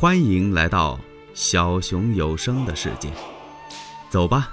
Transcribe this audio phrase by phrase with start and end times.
[0.00, 0.98] 欢迎来到
[1.34, 3.12] 小熊有声的世界，
[4.08, 4.50] 走吧，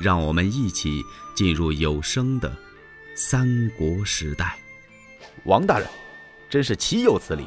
[0.00, 1.04] 让我们一起
[1.36, 2.50] 进入有声的
[3.14, 3.46] 三
[3.76, 4.58] 国时代。
[5.44, 5.86] 王大人，
[6.48, 7.46] 真是岂有此理！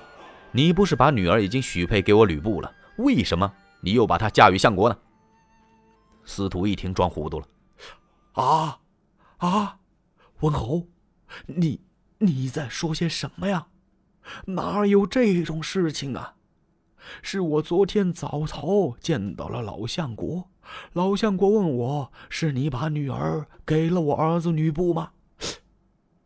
[0.51, 2.71] 你不是把女儿已经许配给我吕布了？
[2.97, 4.95] 为什么你又把她嫁与相国呢？
[6.25, 7.47] 司徒一听，装糊涂了。
[8.33, 8.79] 啊
[9.37, 9.79] 啊！
[10.41, 10.85] 文侯，
[11.47, 11.81] 你
[12.19, 13.65] 你在说些什么呀？
[14.45, 16.35] 哪有这种事情啊？
[17.21, 20.49] 是我昨天早朝见到了老相国，
[20.93, 25.11] 老相国问我：“是你把女儿给了我儿子吕布吗？”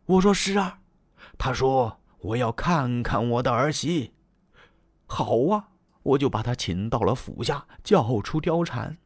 [0.06, 0.80] 我说：“是啊。”
[1.36, 4.12] 他说：“我要看看我的儿媳。”
[5.06, 5.68] 好啊，
[6.02, 8.96] 我就把她请到了府下，叫出貂蝉。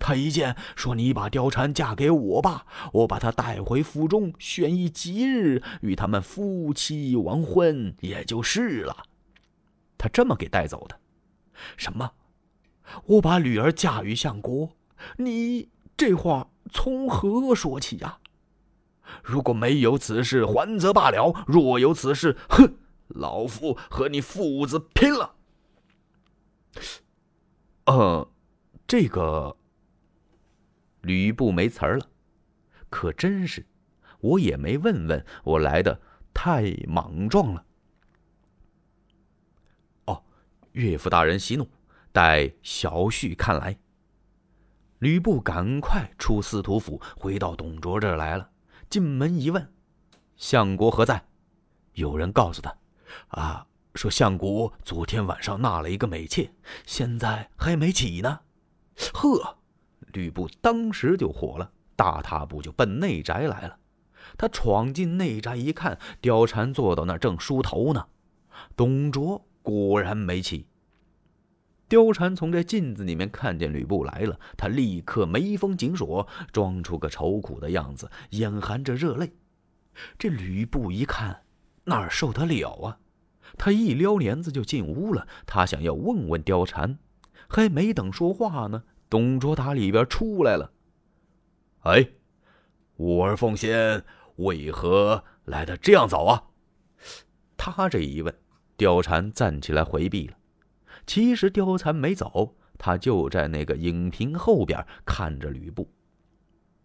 [0.00, 8.96] 他一见说：“你把貂蝉嫁给我吧，我把她带回府中，选一吉日与他们夫妻完婚，也就是了。”
[9.98, 10.98] 他这么给带走的。
[11.76, 12.12] 什么？
[13.06, 14.76] 我把女儿嫁与相国？
[15.16, 18.18] 你这话从何说起呀？
[19.22, 22.76] 如果没有此事，还则罢了；若有此事，哼，
[23.08, 25.34] 老夫和你父子拼了！
[27.86, 28.28] 呃，
[28.86, 29.56] 这个
[31.02, 32.08] 吕布没词儿了，
[32.88, 33.66] 可真是，
[34.20, 36.00] 我也没问问，我来的
[36.32, 37.64] 太莽撞了。
[40.74, 41.68] 岳父大人息怒，
[42.10, 43.78] 待小婿看来。
[44.98, 48.50] 吕布赶快出司徒府，回到董卓这来了。
[48.90, 49.72] 进门一问，
[50.36, 51.26] 相国何在？
[51.92, 52.76] 有人告诉他
[53.28, 56.52] ：“啊，说相国昨天晚上纳了一个美妾，
[56.84, 58.40] 现在还没起呢。”
[59.14, 59.58] 呵，
[60.12, 63.78] 吕布当时就火了，大踏步就奔内宅来了。
[64.36, 68.08] 他闯进内宅一看，貂蝉坐到那儿正梳头呢。
[68.74, 69.46] 董卓。
[69.64, 70.68] 果然没起。
[71.88, 79.32] 貂蝉从这镜子里面看见吕布来了，他立刻眉峰紧锁，装出个愁苦的样子，眼含着热泪。
[80.18, 81.44] 这吕布一看，
[81.84, 82.98] 哪受得了啊？
[83.56, 85.26] 他一撩帘子就进屋了。
[85.46, 86.98] 他想要问问貂蝉，
[87.48, 90.72] 还没等说话呢，董卓打里边出来了。
[91.80, 92.08] 哎，
[92.96, 94.04] 吾儿奉先，
[94.36, 96.44] 为何来的这样早啊？
[97.56, 98.34] 他这一问。
[98.78, 100.36] 貂蝉站起来回避了。
[101.06, 105.90] 其实貂蝉没走，他就在那个影屏后边看着吕布。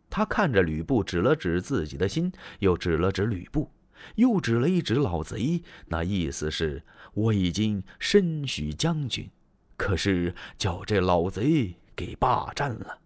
[0.10, 3.72] 他看着吕布，指了指自己的心，又指了指吕布，
[4.16, 5.62] 又指了一指老贼。
[5.86, 6.84] 那意思是
[7.14, 9.30] 我已经身许将军，
[9.78, 13.00] 可是叫这老贼给霸占了。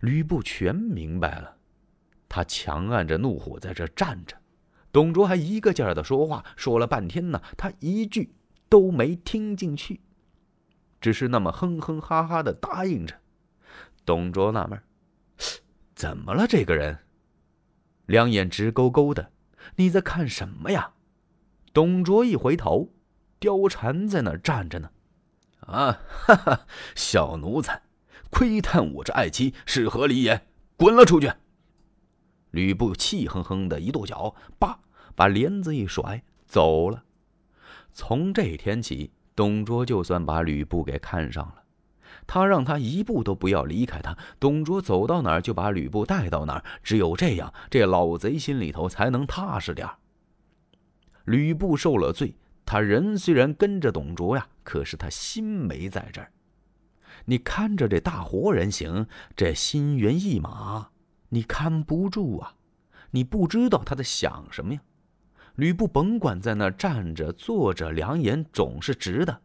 [0.00, 1.56] 吕布全明白了，
[2.28, 4.36] 他强按着怒火在这站着。
[4.96, 8.34] 董卓还一个劲儿的说话，说了半天呢，他一句
[8.70, 10.00] 都没听进去，
[11.02, 13.14] 只是那么哼哼哈哈的答应着。
[14.06, 14.80] 董卓纳闷
[15.94, 16.46] 怎么了？
[16.46, 17.00] 这个人，
[18.06, 19.30] 两眼直勾勾的，
[19.74, 20.94] 你在看什么呀？
[21.74, 22.88] 董卓一回头，
[23.38, 24.90] 貂蝉在那儿站着呢。
[25.60, 27.82] 啊，哈哈，小奴才，
[28.30, 30.46] 窥探我这爱妻是何理也？
[30.78, 31.30] 滚了出去！
[32.50, 34.80] 吕布气哼哼的一跺脚，叭。
[35.16, 37.02] 把帘子一甩，走了。
[37.92, 41.62] 从这天起，董卓就算把吕布给看上了。
[42.26, 46.64] 他让他一步都不要离开他，董卓走到哪儿就把吕布带到哪儿。
[46.82, 49.96] 只有这样，这老贼心里头才能踏实点儿
[51.24, 56.30] 吕布受了罪，他人虽然跟着董卓呀，可是他心没在这儿。
[57.24, 60.90] 你看着这大活人行，这心猿意马，
[61.30, 62.54] 你看不住啊！
[63.12, 64.80] 你不知道他在想什么呀？
[65.56, 69.40] 吕布甭管在那站着坐着，两眼总是直的，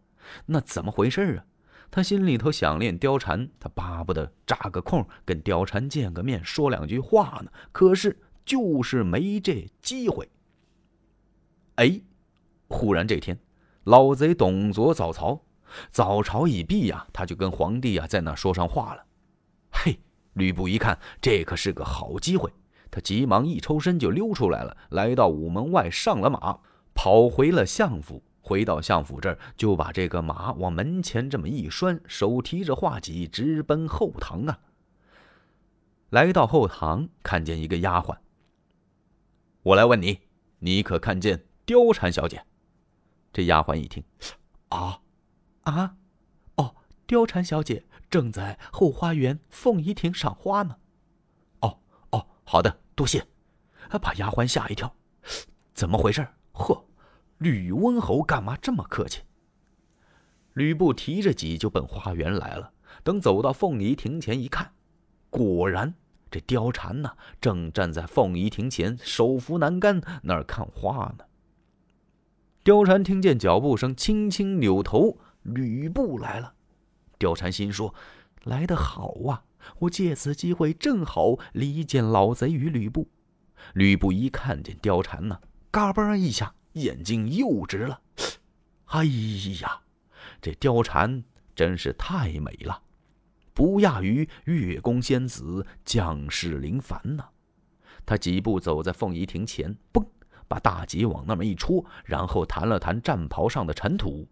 [0.45, 1.45] 那怎么回事啊？
[1.89, 7.51] 他心里头想念貂蝉，他巴不得扎个空跟貂蝉见个面，说两句话呢。
[7.73, 10.29] 可是就是没这机会。
[11.75, 12.01] 哎，
[12.67, 13.38] 忽然这天，
[13.83, 15.41] 老贼董卓早朝，
[15.89, 19.05] 早朝已毕呀，他就跟皇帝啊在那说上话了。
[19.72, 19.99] 嘿，
[20.34, 22.49] 吕布一看，这可是个好机会。
[22.91, 26.59] 他急忙一抽身就溜出来了，来到午门外上了马，
[26.93, 28.22] 跑回了相府。
[28.43, 34.59] 回到相府这儿，就把这个马往门前这么一拴，手提着画戟直奔后堂啊。
[36.09, 38.17] 来到后堂，看见一个丫鬟。
[39.61, 40.22] 我来问你，
[40.59, 42.43] 你可看见貂蝉小姐？
[43.32, 44.03] 这丫鬟一听，
[44.70, 44.99] 啊，
[45.61, 45.96] 啊，
[46.55, 46.76] 哦，
[47.08, 50.78] 貂蝉小姐正在后花园凤仪亭赏花呢。
[52.52, 52.80] 好的。
[52.96, 53.26] 多谢，
[54.02, 54.94] 把丫鬟吓一跳。
[55.74, 56.28] 怎么回事？
[56.52, 56.86] 呵，
[57.38, 59.22] 吕温侯干嘛这么客气？
[60.56, 62.74] 吕布提着戟就奔花园来了。
[63.06, 64.74] 等走到凤仪亭前一看，
[65.30, 65.94] 果然
[66.30, 71.24] 这貂蝉呢，正站在凤仪亭前，手扶栏杆那儿看花呢。
[72.66, 76.53] 貂蝉听见脚步声，轻轻扭头，吕布来了。
[77.18, 77.96] 貂蝉心说
[78.44, 79.46] ：“来得好啊！
[79.79, 83.09] 我借此机会，正好离间老贼与吕布。”
[83.73, 88.02] 吕布一看见貂蝉呢，嘎嘣一下，眼睛又直了。
[88.85, 89.05] 哎
[89.61, 89.81] 呀，
[90.41, 91.23] 这貂蝉
[91.55, 92.81] 真是太美了，
[93.53, 97.29] 不亚于月宫仙子、将士林凡呐！
[98.05, 100.05] 他几步走在凤仪亭前，嘣。
[100.47, 104.28] 把大戟往那么一戳，然后弹了弹战袍上的尘土。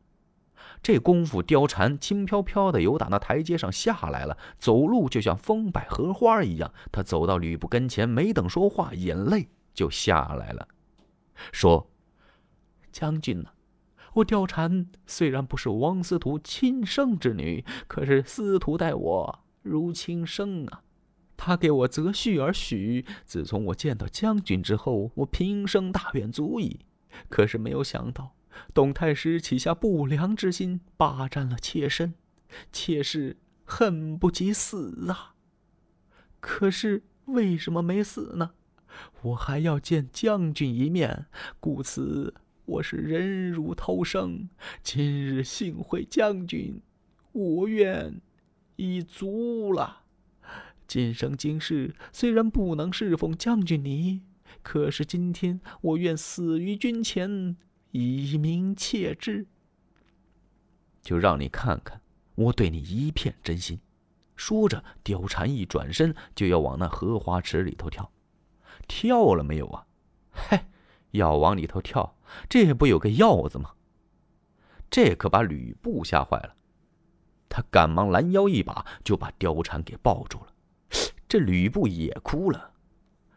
[0.82, 6.74] 这功夫，貂蝉轻飘飘的由打那台阶上下来了，走路就像风摆荷花一样。
[6.92, 10.68] 他走到吕布跟前，没等说话，眼泪就下来了，
[11.52, 11.90] 说
[12.92, 13.50] ：“将军呐，
[14.14, 20.84] 我貂蝉虽然不是王司徒亲生之女，可是司徒待我如亲生啊。”
[21.42, 26.82] 他给我择婿而许，自从我见到将军之后，我平生大愿足矣。
[27.30, 28.34] 可是没有想到，
[28.74, 32.14] 董太师起下不良之心，霸占了妾身，
[32.72, 35.36] 妾是恨不及死啊！
[36.40, 38.52] 可是为什么没死呢？
[39.22, 41.28] 我还要见将军一面，
[41.60, 42.34] 故此
[42.66, 44.50] 我是忍辱偷生。
[44.82, 46.82] 今日幸会将军，
[47.32, 48.20] 我愿
[48.78, 50.04] 已足了。
[50.88, 54.24] 今生今世虽然不能侍奉将军你，
[54.64, 57.56] 可是今天我愿死于军前，
[57.92, 59.46] 以明切之。
[61.02, 62.02] 就让你看看
[62.36, 63.80] 我对你一片真心。
[64.36, 68.10] 说着，貂蝉一转身就要往那荷花池里头跳，
[68.88, 69.86] 跳了没有啊？
[70.32, 70.60] 嘿，
[71.12, 73.74] 要往里头跳，这不有个鹞子吗？
[74.90, 76.56] 这可把吕布吓坏了，
[77.50, 80.54] 他赶忙拦腰一把就把貂蝉给抱住了。
[81.28, 82.72] 这吕布也哭了，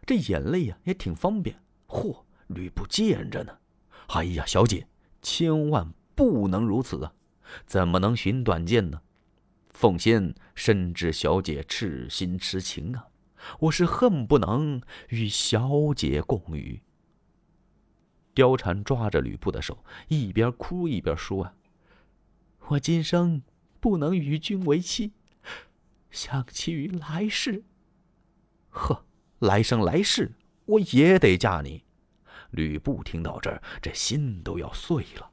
[0.07, 1.61] 这眼泪呀也挺方便。
[1.89, 3.59] 嚯，吕布见着呢。
[4.09, 4.87] 哎呀，小姐，
[5.21, 7.13] 千万不能如此啊！
[7.67, 9.03] 怎么能寻短见呢？
[9.71, 13.09] 凤仙深知小姐痴心痴情啊，
[13.61, 16.83] 我是恨不能与小姐共语。
[18.35, 21.55] 貂蝉抓着吕布的手，一边哭一边说：“啊，
[22.69, 23.43] 我今生
[23.81, 25.13] 不能与君为妻，
[26.11, 27.65] 想起于来世。”
[28.71, 29.05] 呵，
[29.39, 30.33] 来生来世
[30.65, 31.85] 我也得嫁你。
[32.53, 35.31] 吕布听到这儿，这心都要碎了。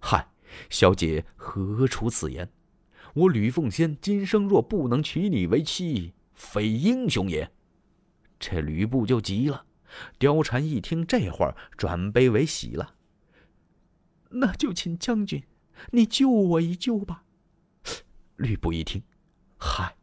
[0.00, 0.28] 嗨，
[0.70, 2.50] 小姐何出此言？
[3.14, 7.50] 我吕奉先今生若不能娶你为妻，非英雄也。
[8.38, 9.64] 这吕布就急了。
[10.18, 12.96] 貂蝉一听这话，转悲为喜了。
[14.28, 15.42] 那就请将军，
[15.92, 17.24] 你救我一救吧。
[18.36, 19.02] 吕布一听，
[19.56, 19.96] 嗨。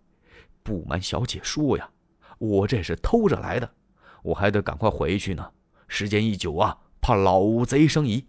[0.64, 1.92] 不瞒小姐说呀，
[2.40, 3.76] 我这是偷着来的，
[4.24, 5.52] 我还得赶快回去呢。
[5.88, 8.26] 时间一久啊，怕老贼生疑。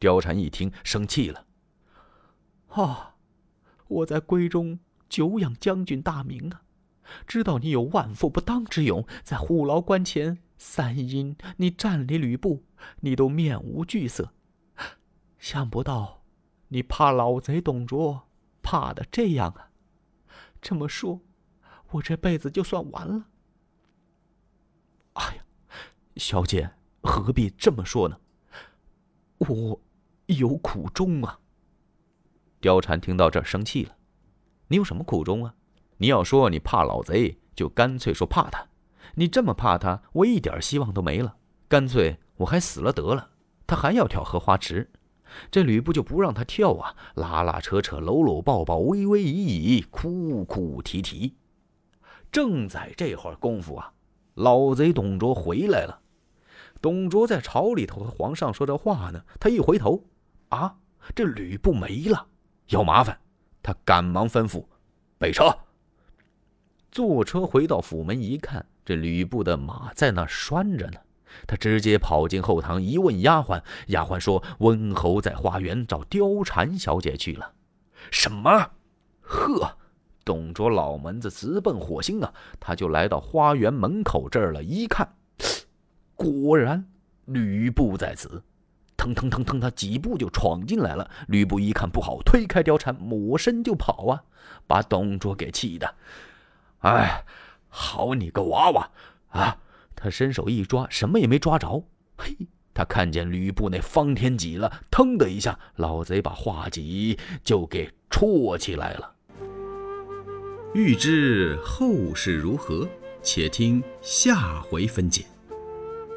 [0.00, 1.46] 貂蝉一听，生气了。
[2.68, 3.16] 啊，
[3.88, 4.78] 我在闺中
[5.08, 6.62] 久仰将军大名啊，
[7.26, 12.64] 知道你有万夫不当之勇，在虎牢关前三阴，你战李吕布，
[13.00, 14.32] 你都面无惧色。
[15.38, 16.22] 想不到，
[16.68, 18.28] 你怕老贼董卓，
[18.62, 19.70] 怕的这样啊！
[20.60, 21.20] 这么说，
[21.92, 23.26] 我这辈子就算完了。
[26.16, 26.70] 小姐
[27.02, 28.18] 何必这么说呢？
[29.38, 29.80] 我
[30.26, 31.38] 有苦衷啊。
[32.60, 33.94] 貂蝉听到这儿生气了
[34.68, 35.54] ：“你有什么苦衷啊？
[35.98, 38.66] 你要说你怕老贼，就干脆说怕他。
[39.14, 41.36] 你这么怕他，我一点希望都没了。
[41.68, 43.30] 干脆我还死了得了。
[43.66, 44.90] 他还要跳荷花池。”
[45.50, 51.34] 这吕布就不让他跳啊，拉拉扯扯，搂搂抱抱，微微倚倚，哭哭啼啼。
[52.32, 53.92] 正在这会儿功夫啊，
[54.34, 56.00] 老贼董卓回来了。
[56.86, 60.04] 董卓在朝里头和皇上说这话呢，他一回头，
[60.50, 60.72] 啊，
[61.16, 62.24] 这吕布没了，
[62.68, 63.18] 有麻烦。
[63.60, 64.64] 他赶忙吩咐
[65.18, 65.46] 备车。
[66.92, 71.00] 坐车回到府门一看，这吕布的马在那拴着呢。
[71.48, 77.52] 他直接跑进后堂，一问丫鬟，丫鬟说：“温侯在花园找貂蝉小姐去了。”
[78.12, 78.70] 什么？
[79.22, 79.76] 呵，
[80.24, 82.32] 董卓老门子直奔火星啊！
[82.60, 85.15] 他就来到花园门口这儿了，一看，
[86.16, 86.84] 果然
[87.26, 88.42] 吕布在此。
[88.96, 91.08] 腾腾腾腾，他几步就闯进来了。
[91.28, 94.24] 吕布一看不好，推开貂蝉，抹身就跑啊！
[94.66, 95.94] 把董卓给气的，
[96.78, 97.22] 哎，
[97.68, 98.90] 好你个娃娃
[99.28, 99.58] 啊！
[99.94, 101.84] 他伸手一抓，什么也没抓着。
[102.16, 102.34] 嘿，
[102.72, 109.12] 他看见吕布那方天戟了，腾的一下，老贼把画戟就给戳起来了。
[110.74, 112.88] 欲知后事如何，
[113.22, 115.26] 且听下回分解。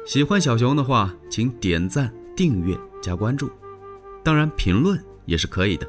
[0.06, 3.50] 喜欢小熊的话，请点赞、订阅、加关注，
[4.24, 5.88] 当然评论也是可以的。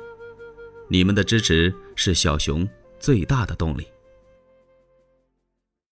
[0.88, 2.68] 你们的支持是小熊
[3.00, 3.88] 最大的动力。